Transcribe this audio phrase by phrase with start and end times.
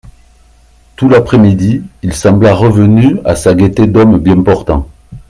[0.95, 4.89] Tout l'après-midi, il sembla revenu à sa gaieté d'homme bien portant.